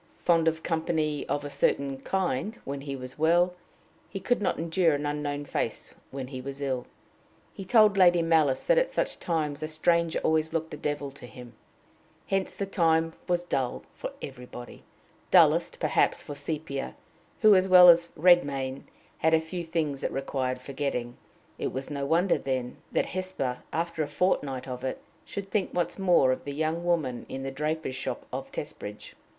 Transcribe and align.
Fond 0.25 0.47
of 0.47 0.63
company 0.63 1.27
of 1.29 1.45
a 1.45 1.51
certain 1.51 1.99
kind 1.99 2.57
when 2.65 2.81
he 2.81 2.95
was 2.95 3.19
well, 3.19 3.53
he 4.09 4.19
could 4.19 4.41
not 4.41 4.57
endure 4.57 4.95
an 4.95 5.05
unknown 5.05 5.45
face 5.45 5.93
when 6.09 6.29
he 6.29 6.41
was 6.41 6.59
ill. 6.59 6.87
He 7.53 7.65
told 7.65 7.97
Lady 7.97 8.23
Malice 8.23 8.63
that 8.63 8.79
at 8.79 8.89
such 8.89 9.19
times 9.19 9.61
a 9.61 9.67
stranger 9.67 10.17
always 10.23 10.53
looked 10.53 10.73
a 10.73 10.77
devil 10.77 11.11
to 11.11 11.27
him. 11.27 11.53
Hence 12.25 12.55
the 12.55 12.65
time 12.65 13.13
was 13.27 13.43
dull 13.43 13.83
for 13.93 14.11
everybody 14.23 14.81
dullest, 15.29 15.79
perhaps, 15.79 16.23
for 16.23 16.33
Sepia, 16.33 16.95
who, 17.41 17.53
as 17.53 17.67
well 17.69 17.87
as 17.87 18.09
Redmain, 18.17 18.85
had 19.19 19.35
a 19.35 19.39
few 19.39 19.63
things 19.63 20.01
that 20.01 20.11
required 20.11 20.59
forgetting. 20.59 21.15
It 21.59 21.71
was 21.71 21.91
no 21.91 22.07
wonder, 22.07 22.39
then, 22.39 22.77
that 22.91 23.05
Hesper, 23.13 23.59
after 23.71 24.01
a 24.01 24.07
fort 24.07 24.41
night 24.41 24.67
of 24.67 24.83
it, 24.83 24.99
should 25.25 25.51
think 25.51 25.75
once 25.75 25.99
more 25.99 26.31
of 26.31 26.43
the 26.43 26.53
young 26.55 26.83
woman 26.83 27.27
in 27.29 27.43
the 27.43 27.51
draper's 27.51 27.93
shop 27.93 28.25
of 28.33 28.51
Testbridge. 28.51 29.13